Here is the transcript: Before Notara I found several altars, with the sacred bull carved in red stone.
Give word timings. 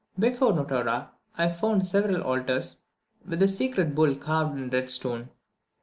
Before 0.17 0.51
Notara 0.51 1.09
I 1.37 1.51
found 1.51 1.85
several 1.85 2.23
altars, 2.23 2.85
with 3.23 3.37
the 3.37 3.47
sacred 3.47 3.93
bull 3.93 4.15
carved 4.15 4.57
in 4.57 4.71
red 4.71 4.89
stone. 4.89 5.29